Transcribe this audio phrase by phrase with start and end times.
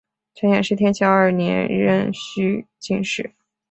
[0.33, 3.35] 陈演是天启二年壬戌进士。